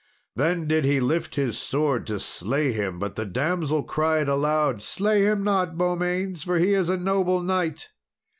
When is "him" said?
2.71-2.97, 5.21-5.43